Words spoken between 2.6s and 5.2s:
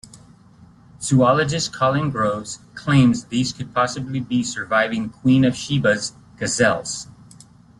claims these could possibly be surviving